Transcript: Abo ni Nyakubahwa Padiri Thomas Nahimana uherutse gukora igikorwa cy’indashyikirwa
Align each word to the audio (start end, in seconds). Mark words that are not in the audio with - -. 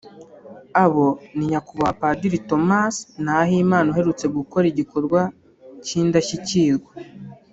Abo 0.83 1.07
ni 1.35 1.45
Nyakubahwa 1.51 1.97
Padiri 2.01 2.39
Thomas 2.49 2.95
Nahimana 3.23 3.87
uherutse 3.93 4.25
gukora 4.37 4.65
igikorwa 4.71 5.21
cy’indashyikirwa 5.85 6.91